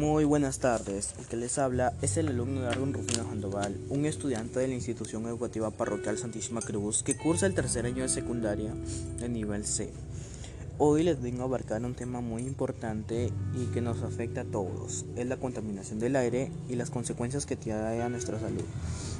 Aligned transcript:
Muy 0.00 0.24
buenas 0.24 0.60
tardes. 0.60 1.12
El 1.18 1.26
que 1.26 1.36
les 1.36 1.58
habla 1.58 1.92
es 2.00 2.16
el 2.16 2.28
alumno 2.28 2.62
Darwin 2.62 2.94
Rufino 2.94 3.22
Sandoval, 3.22 3.76
un 3.90 4.06
estudiante 4.06 4.58
de 4.58 4.68
la 4.68 4.72
institución 4.72 5.26
educativa 5.26 5.70
parroquial 5.70 6.16
Santísima 6.16 6.62
Cruz 6.62 7.02
que 7.02 7.18
cursa 7.18 7.44
el 7.44 7.54
tercer 7.54 7.84
año 7.84 8.00
de 8.04 8.08
secundaria 8.08 8.72
de 9.18 9.28
nivel 9.28 9.66
C. 9.66 9.92
Hoy 10.78 11.02
les 11.02 11.20
vengo 11.20 11.42
a 11.42 11.44
abarcar 11.44 11.84
un 11.84 11.92
tema 11.92 12.22
muy 12.22 12.44
importante 12.44 13.30
y 13.54 13.66
que 13.74 13.82
nos 13.82 14.02
afecta 14.02 14.40
a 14.40 14.44
todos. 14.44 15.04
Es 15.16 15.26
la 15.26 15.36
contaminación 15.36 15.98
del 15.98 16.16
aire 16.16 16.50
y 16.70 16.76
las 16.76 16.88
consecuencias 16.88 17.44
que 17.44 17.56
tiene 17.56 18.00
a 18.00 18.08
nuestra 18.08 18.40
salud. 18.40 18.64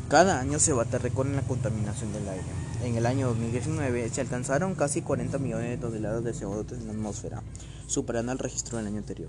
Cada 0.09 0.41
año 0.41 0.59
se 0.59 0.73
bate 0.73 0.97
récord 0.97 1.29
en 1.29 1.37
la 1.37 1.43
contaminación 1.43 2.11
del 2.15 2.27
aire. 2.27 2.70
En 2.83 2.97
el 2.97 3.05
año 3.05 3.29
2019 3.29 4.09
se 4.09 4.23
alcanzaron 4.23 4.75
casi 4.75 5.03
40 5.03 5.39
millones 5.39 5.69
de 5.69 5.77
toneladas 5.77 6.25
de 6.25 6.33
CO2 6.33 6.73
en 6.73 6.87
la 6.87 6.93
atmósfera, 6.93 7.43
superando 7.87 8.33
el 8.33 8.39
registro 8.39 8.79
del 8.79 8.87
año 8.87 8.99
anterior. 8.99 9.29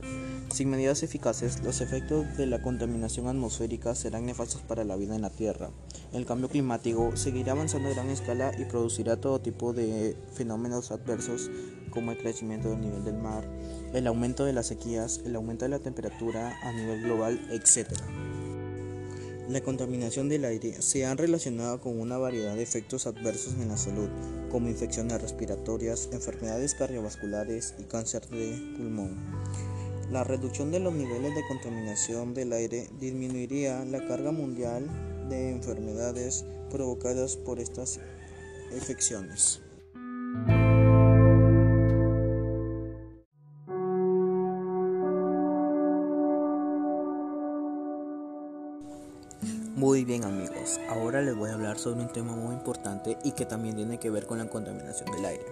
Sin 0.49 0.69
medidas 0.69 1.03
eficaces, 1.03 1.61
los 1.61 1.81
efectos 1.81 2.37
de 2.37 2.45
la 2.45 2.61
contaminación 2.61 3.27
atmosférica 3.27 3.93
serán 3.93 4.25
nefastos 4.25 4.61
para 4.61 4.85
la 4.85 4.95
vida 4.95 5.15
en 5.15 5.21
la 5.21 5.29
Tierra. 5.29 5.69
El 6.13 6.25
cambio 6.25 6.47
climático 6.47 7.17
seguirá 7.17 7.51
avanzando 7.51 7.89
a 7.89 7.93
gran 7.93 8.09
escala 8.09 8.53
y 8.57 8.63
producirá 8.63 9.17
todo 9.17 9.41
tipo 9.41 9.73
de 9.73 10.15
fenómenos 10.33 10.91
adversos 10.91 11.49
como 11.89 12.11
el 12.11 12.17
crecimiento 12.19 12.69
del 12.69 12.79
nivel 12.79 13.03
del 13.03 13.17
mar, 13.17 13.43
el 13.93 14.07
aumento 14.07 14.45
de 14.45 14.53
las 14.53 14.67
sequías, 14.67 15.19
el 15.25 15.35
aumento 15.35 15.65
de 15.65 15.69
la 15.69 15.79
temperatura 15.79 16.53
a 16.63 16.71
nivel 16.71 17.03
global, 17.03 17.39
etc. 17.51 17.89
La 19.51 19.59
contaminación 19.59 20.29
del 20.29 20.45
aire 20.45 20.81
se 20.81 21.05
ha 21.05 21.13
relacionado 21.13 21.81
con 21.81 21.99
una 21.99 22.17
variedad 22.17 22.55
de 22.55 22.63
efectos 22.63 23.05
adversos 23.05 23.55
en 23.55 23.67
la 23.67 23.75
salud, 23.75 24.07
como 24.49 24.69
infecciones 24.69 25.21
respiratorias, 25.21 26.07
enfermedades 26.13 26.73
cardiovasculares 26.73 27.75
y 27.77 27.83
cáncer 27.83 28.25
de 28.29 28.77
pulmón. 28.77 29.17
La 30.09 30.23
reducción 30.23 30.71
de 30.71 30.79
los 30.79 30.93
niveles 30.93 31.35
de 31.35 31.45
contaminación 31.49 32.33
del 32.33 32.53
aire 32.53 32.87
disminuiría 32.97 33.83
la 33.83 34.07
carga 34.07 34.31
mundial 34.31 34.87
de 35.27 35.49
enfermedades 35.49 36.45
provocadas 36.69 37.35
por 37.35 37.59
estas 37.59 37.99
infecciones. 38.73 39.59
Bien 50.05 50.23
amigos, 50.23 50.79
ahora 50.89 51.21
les 51.21 51.35
voy 51.35 51.51
a 51.51 51.53
hablar 51.53 51.77
sobre 51.77 52.01
un 52.01 52.07
tema 52.07 52.35
muy 52.35 52.55
importante 52.55 53.17
y 53.23 53.33
que 53.33 53.45
también 53.45 53.75
tiene 53.75 53.99
que 53.99 54.09
ver 54.09 54.25
con 54.25 54.39
la 54.39 54.49
contaminación 54.49 55.11
del 55.11 55.23
aire. 55.23 55.45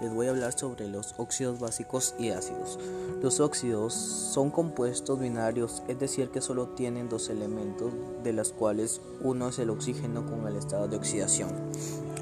Les 0.00 0.14
voy 0.14 0.28
a 0.28 0.30
hablar 0.30 0.56
sobre 0.56 0.86
los 0.88 1.14
óxidos 1.18 1.58
básicos 1.58 2.14
y 2.16 2.30
ácidos. 2.30 2.78
Los 3.20 3.40
óxidos 3.40 3.92
son 3.94 4.50
compuestos 4.50 5.18
binarios, 5.18 5.82
es 5.88 5.98
decir, 5.98 6.30
que 6.30 6.40
solo 6.40 6.68
tienen 6.68 7.08
dos 7.08 7.28
elementos, 7.28 7.92
de 8.22 8.32
los 8.32 8.52
cuales 8.52 9.00
uno 9.20 9.48
es 9.48 9.58
el 9.58 9.68
oxígeno 9.68 10.24
con 10.24 10.46
el 10.46 10.56
estado 10.56 10.86
de 10.86 10.96
oxidación. 10.96 11.50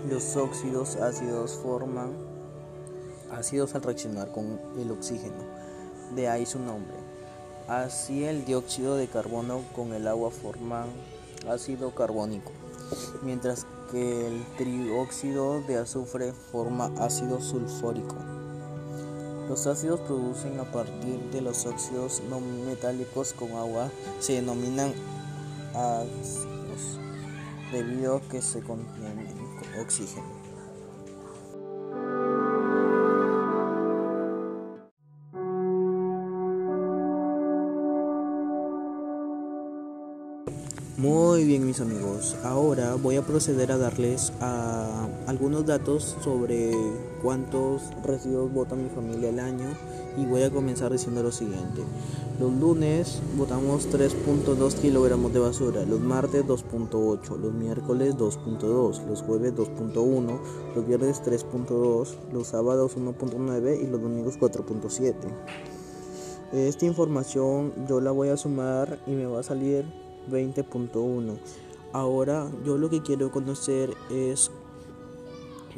Los 0.09 0.35
óxidos 0.37 0.97
ácidos 0.97 1.53
forman 1.63 2.13
ácidos 3.31 3.75
al 3.75 3.83
reaccionar 3.83 4.33
con 4.33 4.59
el 4.79 4.91
oxígeno, 4.91 5.45
de 6.15 6.29
ahí 6.29 6.47
su 6.47 6.59
nombre. 6.59 6.97
Así 7.69 8.25
el 8.25 8.45
dióxido 8.47 8.97
de 8.97 9.09
carbono 9.09 9.61
con 9.75 9.93
el 9.93 10.09
agua 10.09 10.31
forman 10.31 10.87
ácido 11.49 11.95
carbónico, 11.95 12.53
mientras 13.23 13.67
que 13.91 14.27
el 14.27 14.45
trióxido 14.57 15.63
de 15.63 15.79
azufre 15.79 16.33
forma 16.33 16.93
ácido 16.99 17.41
sulfúrico. 17.41 18.17
Los 19.49 19.67
ácidos 19.67 20.01
producen 20.01 20.59
a 20.59 20.65
partir 20.65 21.21
de 21.31 21.41
los 21.41 21.67
óxidos 21.67 22.21
no 22.29 22.41
metálicos 22.41 23.33
con 23.33 23.53
agua 23.53 23.91
se 24.19 24.35
denominan 24.35 24.93
ácidos 25.73 26.99
debido 27.73 28.17
a 28.17 28.21
que 28.23 28.43
se 28.43 28.61
contienen 28.61 29.29
oxígeno. 29.81 30.36
Muy 40.99 41.45
bien 41.45 41.67
mis 41.67 41.81
amigos, 41.81 42.37
ahora 42.43 42.95
voy 42.95 43.17
a 43.17 43.23
proceder 43.23 43.71
a 43.71 43.77
darles 43.77 44.33
algunos 45.27 45.67
datos 45.67 46.17
sobre 46.23 46.73
cuántos 47.23 47.83
residuos 48.03 48.51
bota 48.51 48.77
mi 48.77 48.89
familia 48.89 49.29
al 49.29 49.41
año. 49.41 49.67
Y 50.17 50.25
voy 50.25 50.43
a 50.45 50.51
comenzar 50.51 50.91
diciendo 50.91 51.23
lo 51.23 51.31
siguiente. 51.31 51.83
Los 52.41 52.51
lunes 52.55 53.21
botamos 53.37 53.87
3.2 53.91 54.73
kilogramos 54.81 55.35
de 55.35 55.41
basura, 55.41 55.85
los 55.85 56.01
martes 56.01 56.47
2.8, 56.47 57.39
los 57.39 57.53
miércoles 57.53 58.15
2.2, 58.17 59.07
los 59.07 59.21
jueves 59.21 59.55
2.1, 59.55 60.39
los 60.75 60.87
viernes 60.87 61.23
3.2, 61.23 62.09
los 62.33 62.47
sábados 62.47 62.97
1.9 62.97 63.83
y 63.83 63.87
los 63.87 64.01
domingos 64.01 64.39
4.7. 64.39 65.15
Esta 66.55 66.87
información 66.87 67.75
yo 67.87 68.01
la 68.01 68.13
voy 68.13 68.31
a 68.31 68.39
sumar 68.39 68.99
y 69.07 69.11
me 69.11 69.27
va 69.27 69.41
a 69.41 69.43
salir 69.43 70.06
20.1. 70.31 71.37
Ahora 71.93 72.51
yo 72.65 72.79
lo 72.79 72.91
que 72.91 73.03
quiero 73.03 73.31
conocer 73.31 73.95
es 74.11 74.51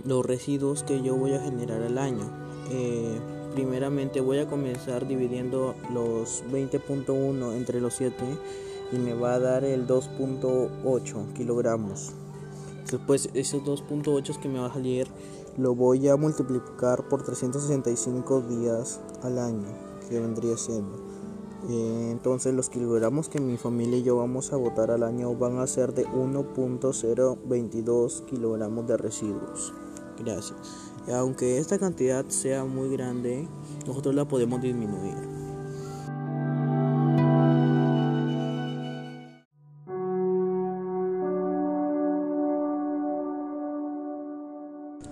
los 0.04 0.24
residuos 0.24 0.82
que 0.82 1.02
yo 1.02 1.16
voy 1.16 1.34
a 1.34 1.40
generar 1.40 1.82
al 1.82 1.98
año. 1.98 2.24
Eh, 2.70 3.18
voy 4.20 4.38
a 4.38 4.48
comenzar 4.48 5.06
dividiendo 5.06 5.74
los 5.92 6.44
20.1 6.52 7.54
entre 7.54 7.80
los 7.80 7.94
7 7.94 8.14
y 8.92 8.96
me 8.98 9.14
va 9.14 9.34
a 9.34 9.38
dar 9.38 9.64
el 9.64 9.86
2.8 9.86 11.32
kilogramos. 11.34 12.12
Después 12.90 13.30
esos 13.34 13.62
2.8 13.62 14.40
que 14.40 14.48
me 14.48 14.60
va 14.60 14.66
a 14.66 14.72
salir 14.72 15.08
lo 15.56 15.74
voy 15.74 16.08
a 16.08 16.16
multiplicar 16.16 17.08
por 17.08 17.22
365 17.24 18.42
días 18.42 19.00
al 19.22 19.38
año 19.38 19.66
que 20.08 20.20
vendría 20.20 20.56
siendo. 20.56 21.07
Eh, 21.68 22.10
entonces 22.12 22.54
los 22.54 22.70
kilogramos 22.70 23.28
que 23.28 23.40
mi 23.40 23.56
familia 23.56 23.98
y 23.98 24.04
yo 24.04 24.16
vamos 24.16 24.52
a 24.52 24.56
botar 24.56 24.92
al 24.92 25.02
año 25.02 25.34
van 25.34 25.58
a 25.58 25.66
ser 25.66 25.92
de 25.92 26.06
1.022 26.06 28.24
kilogramos 28.26 28.86
de 28.86 28.96
residuos. 28.96 29.74
Gracias. 30.24 30.92
Aunque 31.12 31.58
esta 31.58 31.78
cantidad 31.78 32.26
sea 32.28 32.64
muy 32.64 32.90
grande, 32.90 33.48
nosotros 33.86 34.14
la 34.14 34.26
podemos 34.26 34.60
disminuir. 34.60 35.37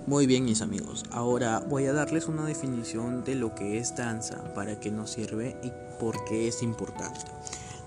Muy 0.06 0.28
bien 0.28 0.44
mis 0.44 0.62
amigos, 0.62 1.04
ahora 1.10 1.64
voy 1.68 1.86
a 1.86 1.92
darles 1.92 2.28
una 2.28 2.46
definición 2.46 3.24
de 3.24 3.34
lo 3.34 3.56
que 3.56 3.78
es 3.78 3.96
danza, 3.96 4.54
para 4.54 4.78
qué 4.78 4.92
nos 4.92 5.10
sirve 5.10 5.56
y 5.64 5.72
por 5.98 6.24
qué 6.26 6.46
es 6.46 6.62
importante. 6.62 7.24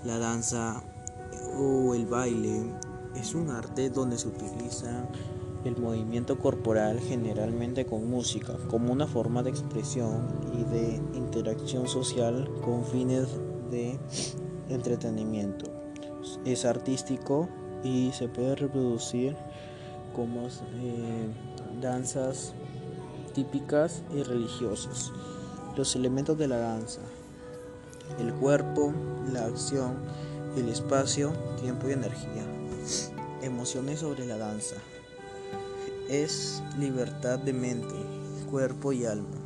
La 0.04 0.18
danza 0.18 0.82
o 1.56 1.94
el 1.94 2.04
baile 2.04 2.74
es 3.16 3.34
un 3.34 3.48
arte 3.48 3.88
donde 3.88 4.18
se 4.18 4.28
utiliza 4.28 5.08
el 5.64 5.78
movimiento 5.78 6.38
corporal 6.38 7.00
generalmente 7.00 7.86
con 7.86 8.10
música 8.10 8.54
como 8.68 8.92
una 8.92 9.06
forma 9.06 9.42
de 9.42 9.48
expresión 9.48 10.28
y 10.52 10.64
de 10.64 11.00
interacción 11.14 11.88
social 11.88 12.50
con 12.62 12.84
fines 12.84 13.28
de 13.70 13.98
entretenimiento. 14.68 15.70
Es 16.44 16.66
artístico 16.66 17.48
y 17.82 18.10
se 18.12 18.28
puede 18.28 18.56
reproducir 18.56 19.34
como 20.14 20.48
eh, 20.48 21.28
danzas 21.80 22.52
típicas 23.34 24.02
y 24.14 24.22
religiosas. 24.22 25.12
Los 25.76 25.96
elementos 25.96 26.36
de 26.36 26.48
la 26.48 26.58
danza. 26.58 27.00
El 28.18 28.34
cuerpo, 28.34 28.92
la 29.32 29.46
acción, 29.46 29.96
el 30.56 30.68
espacio, 30.68 31.32
tiempo 31.60 31.88
y 31.88 31.92
energía. 31.92 32.44
Emociones 33.42 34.00
sobre 34.00 34.26
la 34.26 34.36
danza. 34.36 34.76
Es 36.08 36.62
libertad 36.78 37.38
de 37.38 37.52
mente, 37.52 37.94
cuerpo 38.50 38.92
y 38.92 39.06
alma. 39.06 39.36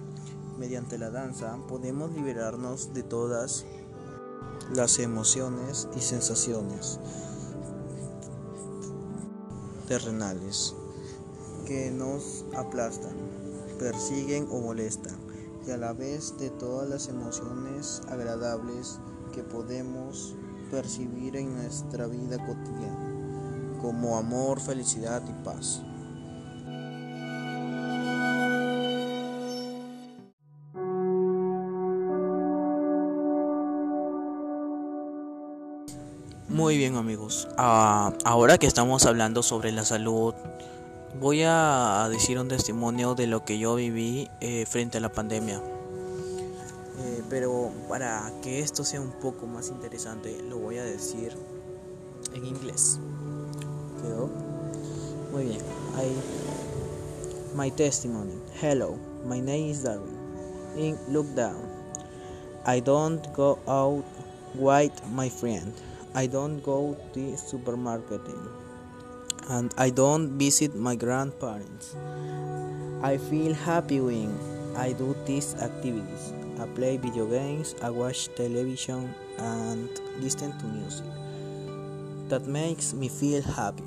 Mediante 0.58 0.98
la 0.98 1.10
danza 1.10 1.58
podemos 1.68 2.12
liberarnos 2.12 2.94
de 2.94 3.02
todas 3.02 3.64
las 4.74 4.98
emociones 4.98 5.88
y 5.96 6.00
sensaciones 6.00 6.98
terrenales 9.86 10.74
que 11.64 11.90
nos 11.90 12.44
aplastan, 12.56 13.16
persiguen 13.78 14.46
o 14.50 14.60
molestan, 14.60 15.16
y 15.66 15.70
a 15.70 15.76
la 15.76 15.92
vez 15.92 16.36
de 16.38 16.50
todas 16.50 16.88
las 16.88 17.08
emociones 17.08 18.02
agradables 18.08 19.00
que 19.32 19.42
podemos 19.42 20.34
percibir 20.70 21.36
en 21.36 21.54
nuestra 21.54 22.06
vida 22.06 22.36
cotidiana, 22.38 23.78
como 23.80 24.16
amor, 24.16 24.60
felicidad 24.60 25.22
y 25.28 25.44
paz. 25.44 25.82
Muy 36.48 36.76
bien 36.78 36.94
amigos, 36.94 37.48
uh, 37.58 38.12
ahora 38.24 38.58
que 38.58 38.66
estamos 38.68 39.06
hablando 39.06 39.42
sobre 39.42 39.72
la 39.72 39.84
salud, 39.84 40.34
voy 41.20 41.42
a 41.44 42.08
decir 42.10 42.38
un 42.38 42.48
testimonio 42.48 43.14
de 43.14 43.26
lo 43.26 43.44
que 43.44 43.58
yo 43.58 43.74
viví 43.76 44.28
eh, 44.40 44.66
frente 44.66 44.98
a 44.98 45.00
la 45.00 45.12
pandemia. 45.12 45.60
Eh, 46.98 47.22
pero 47.30 47.70
para 47.88 48.32
que 48.42 48.60
esto 48.60 48.84
sea 48.84 49.00
un 49.00 49.12
poco 49.12 49.46
más 49.46 49.68
interesante, 49.68 50.42
lo 50.48 50.58
voy 50.58 50.78
a 50.78 50.84
decir 50.84 51.36
en 52.34 52.46
inglés. 52.46 52.98
¿Quedó? 54.02 54.28
Muy 55.32 55.44
bien. 55.44 55.60
I, 55.96 57.56
my 57.56 57.70
testimony. 57.70 58.34
Hello, 58.60 58.96
my 59.24 59.40
name 59.40 59.70
is 59.70 59.82
Darwin. 59.82 60.14
In 60.76 60.98
look 61.08 61.26
down. 61.34 61.62
I 62.66 62.80
don't 62.80 63.22
go 63.34 63.58
out 63.68 64.04
with 64.54 64.92
my 65.12 65.28
friend. 65.28 65.72
I 66.14 66.26
don't 66.26 66.60
go 66.62 66.96
to 67.12 67.20
the 67.20 67.36
supermarket 67.36 68.22
and 69.48 69.74
I 69.76 69.90
don't 69.90 70.38
visit 70.38 70.74
my 70.74 70.96
grandparents. 70.96 71.96
I 73.02 73.18
feel 73.18 73.52
happy 73.54 74.00
when 74.00 74.38
I 74.76 74.92
do 74.92 75.14
these 75.26 75.54
activities. 75.56 76.32
I 76.58 76.66
play 76.74 76.96
video 76.96 77.26
games, 77.26 77.74
I 77.82 77.90
watch 77.90 78.28
television 78.34 79.14
and 79.38 79.88
listen 80.20 80.56
to 80.58 80.66
music. 80.66 81.06
That 82.28 82.46
makes 82.46 82.94
me 82.94 83.08
feel 83.08 83.42
happy. 83.42 83.84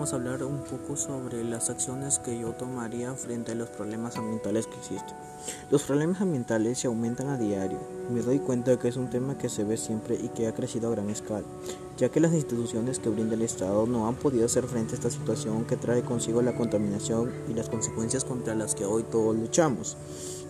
Vamos 0.00 0.14
a 0.14 0.16
hablar 0.16 0.42
un 0.44 0.64
poco 0.64 0.96
sobre 0.96 1.44
las 1.44 1.68
acciones 1.68 2.18
que 2.20 2.38
yo 2.38 2.52
tomaría 2.52 3.12
frente 3.12 3.52
a 3.52 3.54
los 3.54 3.68
problemas 3.68 4.16
ambientales 4.16 4.66
que 4.66 4.76
existen. 4.76 5.14
Los 5.70 5.82
problemas 5.82 6.22
ambientales 6.22 6.78
se 6.78 6.86
aumentan 6.86 7.28
a 7.28 7.36
diario. 7.36 7.78
Me 8.08 8.22
doy 8.22 8.38
cuenta 8.38 8.70
de 8.70 8.78
que 8.78 8.88
es 8.88 8.96
un 8.96 9.10
tema 9.10 9.36
que 9.36 9.50
se 9.50 9.62
ve 9.62 9.76
siempre 9.76 10.14
y 10.14 10.30
que 10.30 10.46
ha 10.46 10.54
crecido 10.54 10.88
a 10.88 10.92
gran 10.92 11.10
escala, 11.10 11.44
ya 11.98 12.08
que 12.08 12.18
las 12.18 12.32
instituciones 12.32 12.98
que 12.98 13.10
brinda 13.10 13.34
el 13.34 13.42
Estado 13.42 13.84
no 13.84 14.08
han 14.08 14.14
podido 14.14 14.46
hacer 14.46 14.64
frente 14.64 14.92
a 14.92 14.94
esta 14.94 15.10
situación 15.10 15.66
que 15.66 15.76
trae 15.76 16.00
consigo 16.00 16.40
la 16.40 16.56
contaminación 16.56 17.30
y 17.50 17.52
las 17.52 17.68
consecuencias 17.68 18.24
contra 18.24 18.54
las 18.54 18.74
que 18.74 18.86
hoy 18.86 19.02
todos 19.02 19.36
luchamos. 19.36 19.98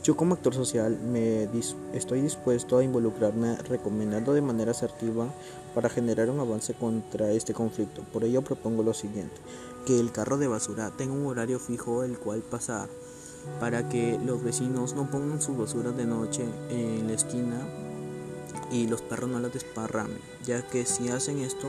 Yo 0.02 0.16
como 0.16 0.34
actor 0.34 0.54
social 0.54 0.98
me 0.98 1.46
estoy 1.92 2.22
dispuesto 2.22 2.78
a 2.78 2.84
involucrarme 2.84 3.56
recomendando 3.56 4.32
de 4.32 4.40
manera 4.40 4.70
asertiva 4.70 5.26
para 5.74 5.90
generar 5.90 6.30
un 6.30 6.40
avance 6.40 6.72
contra 6.72 7.30
este 7.32 7.52
conflicto. 7.52 8.02
Por 8.10 8.24
ello 8.24 8.40
propongo 8.40 8.82
lo 8.82 8.94
siguiente, 8.94 9.36
que 9.84 10.00
el 10.00 10.10
carro 10.10 10.38
de 10.38 10.48
basura 10.48 10.90
tenga 10.96 11.12
un 11.12 11.26
horario 11.26 11.58
fijo 11.58 12.02
el 12.02 12.18
cual 12.18 12.40
pasar 12.40 12.88
para 13.58 13.90
que 13.90 14.18
los 14.24 14.42
vecinos 14.42 14.94
no 14.94 15.10
pongan 15.10 15.42
su 15.42 15.54
basura 15.54 15.90
de 15.92 16.06
noche 16.06 16.44
en 16.70 17.06
la 17.06 17.12
esquina 17.12 17.68
y 18.72 18.86
los 18.86 19.02
perros 19.02 19.28
no 19.28 19.38
la 19.38 19.50
desparramen, 19.50 20.18
ya 20.46 20.62
que 20.62 20.86
si 20.86 21.10
hacen 21.10 21.40
esto 21.40 21.68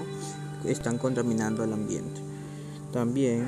están 0.63 0.97
contaminando 0.97 1.65
el 1.65 1.73
ambiente. 1.73 2.21
También 2.93 3.45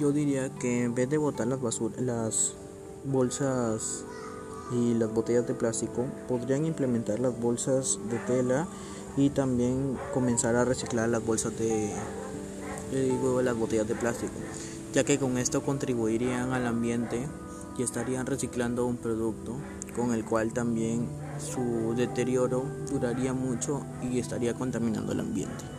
yo 0.00 0.10
diría 0.10 0.52
que 0.56 0.82
en 0.82 0.94
vez 0.96 1.08
de 1.08 1.18
botar 1.18 1.46
las 1.46 1.60
basuras, 1.60 2.00
las 2.00 2.54
bolsas 3.04 4.04
y 4.72 4.94
las 4.94 5.12
botellas 5.12 5.46
de 5.46 5.54
plástico, 5.54 6.06
podrían 6.28 6.64
implementar 6.64 7.20
las 7.20 7.38
bolsas 7.38 7.98
de 8.10 8.18
tela 8.18 8.66
y 9.16 9.30
también 9.30 9.96
comenzar 10.12 10.56
a 10.56 10.64
reciclar 10.64 11.08
las 11.08 11.24
bolsas 11.24 11.56
de 11.58 11.92
las 13.42 13.56
botellas 13.56 13.88
de 13.88 13.94
plástico, 13.94 14.34
ya 14.92 15.04
que 15.04 15.18
con 15.18 15.38
esto 15.38 15.62
contribuirían 15.62 16.52
al 16.52 16.66
ambiente 16.66 17.26
y 17.76 17.82
estarían 17.82 18.26
reciclando 18.26 18.86
un 18.86 18.96
producto 18.96 19.56
con 19.96 20.12
el 20.12 20.24
cual 20.24 20.52
también 20.52 21.08
su 21.38 21.94
deterioro 21.96 22.64
duraría 22.90 23.32
mucho 23.32 23.84
y 24.02 24.18
estaría 24.18 24.54
contaminando 24.54 25.12
el 25.12 25.20
ambiente. 25.20 25.73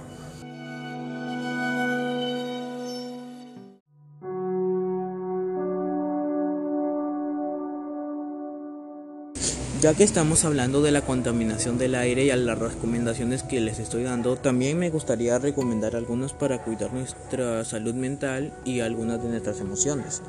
Ya 9.85 9.93
que 9.93 10.03
estamos 10.03 10.45
hablando 10.45 10.81
de 10.81 10.89
la 10.89 11.01
contaminación 11.01 11.77
del 11.77 11.93
aire 11.93 12.25
y 12.25 12.31
a 12.31 12.35
las 12.35 12.57
recomendaciones 12.57 13.43
que 13.43 13.61
les 13.61 13.77
estoy 13.77 14.01
dando, 14.01 14.35
también 14.35 14.79
me 14.79 14.89
gustaría 14.89 15.37
recomendar 15.37 15.95
algunos 15.95 16.33
para 16.33 16.63
cuidar 16.63 16.91
nuestra 16.91 17.63
salud 17.65 17.93
mental 17.93 18.51
y 18.65 18.79
algunas 18.79 19.21
de 19.21 19.29
nuestras 19.29 19.59
emociones. 19.59 20.23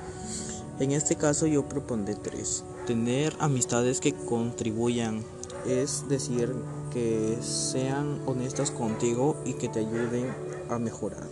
En 0.79 0.93
este 0.93 1.17
caso 1.17 1.47
yo 1.47 1.67
propondré 1.67 2.17
tres. 2.17 2.65
Tener 2.87 3.33
amistades 3.39 4.01
que 4.01 4.13
contribuyan, 4.13 5.25
es 5.67 6.07
decir, 6.07 6.53
que 6.93 7.39
sean 7.41 8.21
honestas 8.27 8.71
contigo 8.71 9.43
y 9.47 9.55
que 9.55 9.71
te 9.71 9.79
ayuden 9.79 10.35
a 10.69 10.79
mejorar 10.79 11.29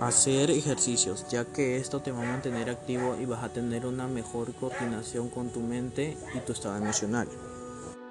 hacer 0.00 0.50
ejercicios, 0.50 1.26
ya 1.28 1.44
que 1.44 1.76
esto 1.76 2.00
te 2.00 2.10
va 2.10 2.22
a 2.22 2.26
mantener 2.26 2.70
activo 2.70 3.16
y 3.20 3.26
vas 3.26 3.44
a 3.44 3.52
tener 3.52 3.86
una 3.86 4.08
mejor 4.08 4.54
coordinación 4.54 5.28
con 5.28 5.50
tu 5.50 5.60
mente 5.60 6.16
y 6.34 6.40
tu 6.40 6.52
estado 6.52 6.76
emocional. 6.76 7.28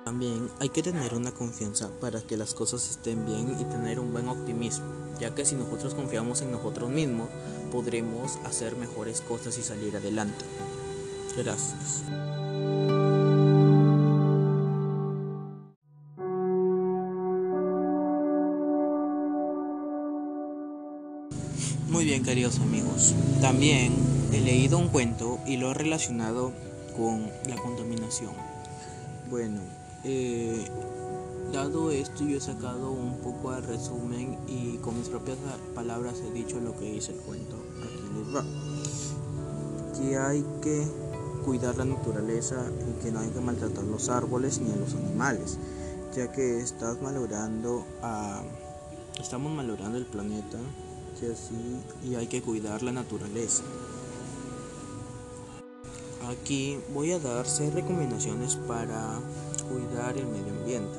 También 0.06 0.50
hay 0.60 0.70
que 0.70 0.84
tener 0.84 1.14
una 1.14 1.32
confianza 1.32 1.90
para 2.00 2.22
que 2.22 2.38
las 2.38 2.54
cosas 2.54 2.90
estén 2.90 3.26
bien 3.26 3.58
y 3.60 3.66
tener 3.66 4.00
un 4.00 4.14
buen 4.14 4.28
optimismo, 4.28 4.86
ya 5.20 5.34
que 5.34 5.46
si 5.46 5.56
nosotros 5.56 5.94
confiamos 5.94 6.42
en 6.42 6.52
nosotros 6.52 6.90
mismos, 6.90 7.30
podremos 7.72 8.38
hacer 8.46 8.76
mejores 8.76 9.22
cosas 9.22 9.58
y 9.58 9.64
salir 9.64 9.96
adelante. 9.98 10.46
Gracias. 11.36 12.04
Bien, 22.20 22.26
queridos 22.26 22.60
amigos. 22.60 23.14
También 23.42 23.94
he 24.34 24.42
leído 24.42 24.78
un 24.78 24.90
cuento 24.90 25.40
y 25.46 25.58
lo 25.58 25.72
he 25.72 25.74
relacionado 25.74 26.52
con 26.98 27.30
la 27.48 27.56
contaminación. 27.62 28.32
Bueno, 29.30 29.60
eh, 30.04 30.66
dado 31.54 31.92
esto, 31.92 32.26
yo 32.26 32.38
he 32.38 32.42
sacado 32.42 32.92
un 32.92 33.18
poco 33.20 33.52
de 33.52 33.62
resumen 33.62 34.38
y 34.48 34.78
con 34.78 34.98
mis 34.98 35.08
propias 35.08 35.38
palabras 35.76 36.16
he 36.28 36.32
dicho 36.32 36.60
lo 36.60 36.78
que 36.78 36.92
dice 36.92 37.12
el 37.14 37.20
cuento. 37.20 37.56
Aquí 37.84 38.34
va. 38.36 38.44
Que 39.98 40.18
hay 40.18 40.46
que 40.62 40.86
cuidar 41.46 41.78
la 41.78 41.86
naturaleza 41.86 42.66
y 42.90 43.04
que 43.04 43.12
no 43.12 43.20
hay 43.20 43.30
que 43.30 43.40
maltratar 43.40 43.84
los 43.84 44.10
árboles 44.10 44.60
ni 44.60 44.72
a 44.72 44.76
los 44.76 44.94
animales, 44.94 45.58
ya 46.16 46.32
que 46.32 46.60
estás 46.60 47.02
malogrando 47.02 47.86
a, 48.02 48.42
estamos 49.20 49.52
malogrando 49.54 49.98
el 49.98 50.06
planeta 50.06 50.58
así 51.28 51.56
y 52.04 52.16
hay 52.16 52.28
que 52.28 52.42
cuidar 52.42 52.84
la 52.84 52.92
naturaleza. 52.92 53.64
Aquí 56.28 56.78
voy 56.94 57.12
a 57.12 57.20
dar 57.20 57.48
seis 57.48 57.74
recomendaciones 57.74 58.56
para 58.56 59.20
cuidar 59.70 60.18
el 60.18 60.28
medio 60.28 60.52
ambiente. 60.52 60.98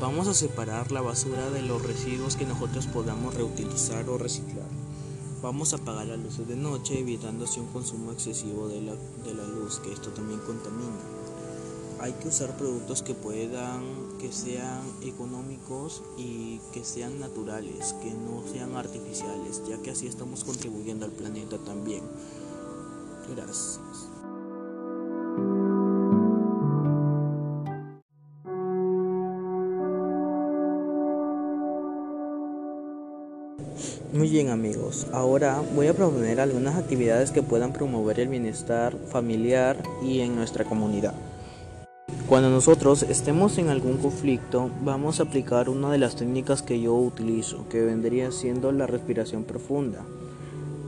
Vamos 0.00 0.26
a 0.26 0.34
separar 0.34 0.90
la 0.90 1.00
basura 1.00 1.48
de 1.50 1.62
los 1.62 1.80
residuos 1.82 2.36
que 2.36 2.44
nosotros 2.44 2.86
podamos 2.88 3.34
reutilizar 3.34 4.08
o 4.08 4.18
reciclar. 4.18 4.66
Vamos 5.42 5.72
a 5.72 5.76
apagar 5.76 6.06
las 6.06 6.18
luces 6.18 6.48
de 6.48 6.56
noche 6.56 6.98
evitando 6.98 7.44
así 7.44 7.60
un 7.60 7.68
consumo 7.68 8.12
excesivo 8.12 8.68
de 8.68 8.80
la, 8.80 8.94
de 8.94 9.34
la 9.34 9.44
luz, 9.44 9.78
que 9.80 9.92
esto 9.92 10.10
también 10.10 10.40
contamina 10.40 11.11
hay 12.02 12.12
que 12.14 12.26
usar 12.26 12.50
productos 12.56 13.00
que 13.00 13.14
puedan, 13.14 14.18
que 14.20 14.32
sean 14.32 14.82
económicos 15.04 16.02
y 16.18 16.60
que 16.72 16.82
sean 16.82 17.20
naturales, 17.20 17.94
que 18.02 18.10
no 18.10 18.42
sean 18.52 18.74
artificiales, 18.74 19.62
ya 19.68 19.80
que 19.80 19.92
así 19.92 20.08
estamos 20.08 20.42
contribuyendo 20.42 21.06
al 21.06 21.12
planeta 21.12 21.58
también. 21.58 22.02
Gracias. 23.32 23.78
Muy 34.12 34.28
bien 34.28 34.50
amigos, 34.50 35.06
ahora 35.12 35.62
voy 35.74 35.86
a 35.86 35.94
proponer 35.94 36.40
algunas 36.40 36.74
actividades 36.74 37.30
que 37.30 37.42
puedan 37.42 37.72
promover 37.72 38.18
el 38.18 38.28
bienestar 38.28 38.96
familiar 39.08 39.80
y 40.02 40.20
en 40.20 40.34
nuestra 40.34 40.64
comunidad. 40.64 41.14
Cuando 42.28 42.48
nosotros 42.48 43.02
estemos 43.02 43.58
en 43.58 43.68
algún 43.68 43.98
conflicto, 43.98 44.70
vamos 44.82 45.20
a 45.20 45.24
aplicar 45.24 45.68
una 45.68 45.90
de 45.90 45.98
las 45.98 46.16
técnicas 46.16 46.62
que 46.62 46.80
yo 46.80 46.94
utilizo, 46.94 47.68
que 47.68 47.82
vendría 47.82 48.32
siendo 48.32 48.72
la 48.72 48.86
respiración 48.86 49.44
profunda. 49.44 50.02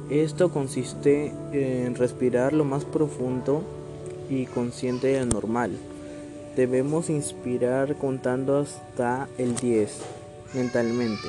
Esto 0.09 0.51
consiste 0.51 1.33
en 1.53 1.97
respirar 1.97 2.53
lo 2.53 2.65
más 2.65 2.85
profundo 2.85 3.63
y 4.31 4.47
consciente 4.47 5.09
de 5.09 5.27
normal. 5.27 5.73
Debemos 6.57 7.11
inspirar 7.11 7.97
contando 7.97 8.59
hasta 8.59 9.29
el 9.37 9.57
10 9.57 9.99
mentalmente. 10.55 11.29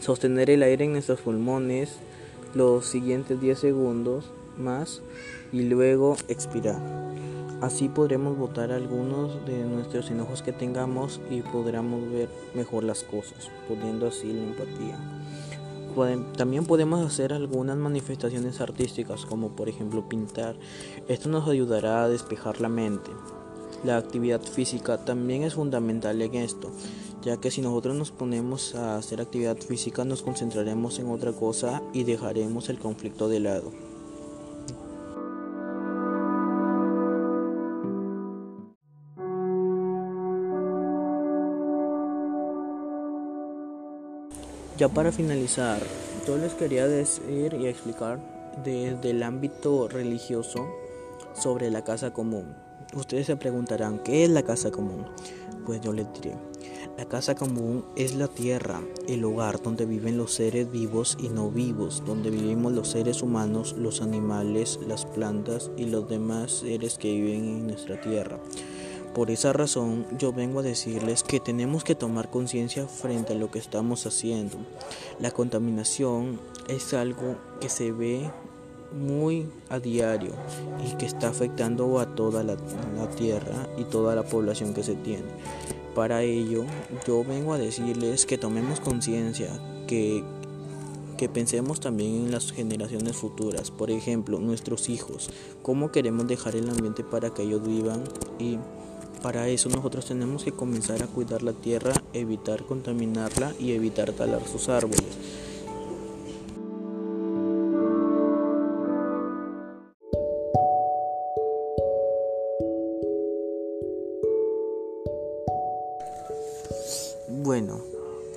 sostener 0.00 0.50
el 0.50 0.62
aire 0.62 0.84
en 0.84 0.92
nuestros 0.92 1.20
pulmones 1.20 1.96
los 2.54 2.86
siguientes 2.86 3.40
10 3.40 3.58
segundos 3.58 4.30
más 4.56 5.02
y 5.52 5.62
luego 5.62 6.16
expirar. 6.28 7.13
Así 7.64 7.88
podremos 7.88 8.36
botar 8.36 8.72
algunos 8.72 9.46
de 9.46 9.64
nuestros 9.64 10.10
enojos 10.10 10.42
que 10.42 10.52
tengamos 10.52 11.18
y 11.30 11.40
podremos 11.40 12.02
ver 12.10 12.28
mejor 12.54 12.84
las 12.84 13.02
cosas, 13.04 13.48
poniendo 13.66 14.06
así 14.06 14.30
la 14.34 14.42
empatía. 14.42 14.98
También 16.36 16.66
podemos 16.66 17.06
hacer 17.06 17.32
algunas 17.32 17.78
manifestaciones 17.78 18.60
artísticas 18.60 19.24
como 19.24 19.56
por 19.56 19.70
ejemplo 19.70 20.06
pintar. 20.06 20.56
Esto 21.08 21.30
nos 21.30 21.48
ayudará 21.48 22.04
a 22.04 22.08
despejar 22.10 22.60
la 22.60 22.68
mente. 22.68 23.10
La 23.82 23.96
actividad 23.96 24.42
física 24.42 25.02
también 25.02 25.42
es 25.42 25.54
fundamental 25.54 26.20
en 26.20 26.34
esto, 26.34 26.70
ya 27.22 27.38
que 27.38 27.50
si 27.50 27.62
nosotros 27.62 27.96
nos 27.96 28.10
ponemos 28.10 28.74
a 28.74 28.98
hacer 28.98 29.22
actividad 29.22 29.56
física 29.56 30.04
nos 30.04 30.20
concentraremos 30.20 30.98
en 30.98 31.08
otra 31.08 31.32
cosa 31.32 31.80
y 31.94 32.04
dejaremos 32.04 32.68
el 32.68 32.78
conflicto 32.78 33.26
de 33.30 33.40
lado. 33.40 33.93
Ya 44.76 44.88
para 44.88 45.12
finalizar, 45.12 45.80
yo 46.26 46.36
les 46.36 46.54
quería 46.54 46.88
decir 46.88 47.54
y 47.54 47.68
explicar 47.68 48.18
desde 48.64 49.10
el 49.10 49.22
ámbito 49.22 49.86
religioso 49.86 50.66
sobre 51.32 51.70
la 51.70 51.84
casa 51.84 52.12
común. 52.12 52.56
Ustedes 52.92 53.26
se 53.26 53.36
preguntarán, 53.36 54.00
¿qué 54.00 54.24
es 54.24 54.30
la 54.30 54.42
casa 54.42 54.72
común? 54.72 55.06
Pues 55.64 55.80
yo 55.80 55.92
les 55.92 56.12
diré, 56.14 56.34
la 56.98 57.04
casa 57.04 57.36
común 57.36 57.84
es 57.94 58.16
la 58.16 58.26
tierra, 58.26 58.82
el 59.06 59.24
hogar 59.24 59.62
donde 59.62 59.86
viven 59.86 60.18
los 60.18 60.34
seres 60.34 60.68
vivos 60.68 61.16
y 61.20 61.28
no 61.28 61.52
vivos, 61.52 62.02
donde 62.04 62.30
vivimos 62.30 62.72
los 62.72 62.88
seres 62.88 63.22
humanos, 63.22 63.76
los 63.78 64.00
animales, 64.00 64.80
las 64.88 65.06
plantas 65.06 65.70
y 65.76 65.84
los 65.84 66.08
demás 66.08 66.50
seres 66.50 66.98
que 66.98 67.12
viven 67.14 67.44
en 67.44 67.66
nuestra 67.68 68.00
tierra. 68.00 68.40
Por 69.14 69.30
esa 69.30 69.52
razón 69.52 70.06
yo 70.18 70.32
vengo 70.32 70.58
a 70.58 70.64
decirles 70.64 71.22
que 71.22 71.38
tenemos 71.38 71.84
que 71.84 71.94
tomar 71.94 72.30
conciencia 72.30 72.88
frente 72.88 73.34
a 73.34 73.36
lo 73.36 73.48
que 73.48 73.60
estamos 73.60 74.06
haciendo. 74.06 74.56
La 75.20 75.30
contaminación 75.30 76.40
es 76.66 76.92
algo 76.94 77.36
que 77.60 77.68
se 77.68 77.92
ve 77.92 78.28
muy 78.92 79.48
a 79.68 79.78
diario 79.78 80.32
y 80.84 80.96
que 80.96 81.06
está 81.06 81.28
afectando 81.28 82.00
a 82.00 82.16
toda 82.16 82.42
la, 82.42 82.56
tierra 83.16 83.68
y 83.78 83.84
toda 83.84 84.16
la 84.16 84.24
población 84.24 84.74
que 84.74 84.82
se 84.82 84.96
tiene. 84.96 85.28
Para 85.94 86.22
ello 86.22 86.64
yo 87.06 87.22
vengo 87.22 87.52
a 87.52 87.58
decirles 87.58 88.26
que 88.26 88.36
tomemos 88.36 88.80
conciencia, 88.80 89.48
que, 89.86 90.24
que 91.16 91.28
pensemos 91.28 91.78
también 91.78 92.24
en 92.24 92.30
las 92.32 92.50
generaciones 92.50 93.16
futuras, 93.16 93.70
por 93.70 93.92
ejemplo, 93.92 94.40
nuestros 94.40 94.88
hijos, 94.88 95.30
cómo 95.62 95.92
queremos 95.92 96.26
dejar 96.26 96.56
el 96.56 96.68
ambiente 96.68 97.04
para 97.04 97.30
que 97.30 97.42
ellos 97.42 97.64
vivan 97.64 98.02
y 98.40 98.58
para 99.24 99.48
eso 99.48 99.70
nosotros 99.70 100.04
tenemos 100.04 100.44
que 100.44 100.52
comenzar 100.52 101.02
a 101.02 101.06
cuidar 101.06 101.42
la 101.42 101.54
tierra, 101.54 101.94
evitar 102.12 102.66
contaminarla 102.66 103.54
y 103.58 103.72
evitar 103.72 104.12
talar 104.12 104.46
sus 104.46 104.68
árboles. 104.68 105.00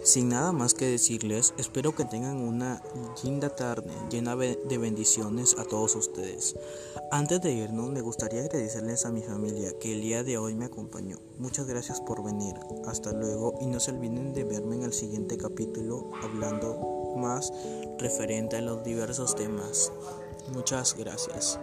Sin 0.07 0.29
nada 0.29 0.53
más 0.53 0.73
que 0.73 0.85
decirles, 0.85 1.53
espero 1.57 1.93
que 1.93 2.05
tengan 2.05 2.37
una 2.37 2.81
linda 3.23 3.49
tarde 3.49 3.91
llena 4.09 4.37
de 4.37 4.77
bendiciones 4.77 5.57
a 5.59 5.65
todos 5.65 5.97
ustedes. 5.97 6.55
Antes 7.11 7.41
de 7.41 7.51
irnos, 7.51 7.89
me 7.91 7.99
gustaría 7.99 8.41
agradecerles 8.41 9.05
a 9.05 9.11
mi 9.11 9.21
familia 9.21 9.77
que 9.79 9.91
el 9.91 10.01
día 10.01 10.23
de 10.23 10.37
hoy 10.37 10.55
me 10.55 10.63
acompañó. 10.63 11.19
Muchas 11.39 11.67
gracias 11.67 11.99
por 11.99 12.23
venir. 12.23 12.55
Hasta 12.85 13.11
luego 13.11 13.55
y 13.59 13.65
no 13.65 13.81
se 13.81 13.91
olviden 13.91 14.33
de 14.33 14.45
verme 14.45 14.77
en 14.77 14.83
el 14.83 14.93
siguiente 14.93 15.37
capítulo 15.37 16.09
hablando 16.23 17.13
más 17.17 17.51
referente 17.99 18.55
a 18.55 18.61
los 18.61 18.85
diversos 18.85 19.35
temas. 19.35 19.91
Muchas 20.53 20.95
gracias. 20.97 21.59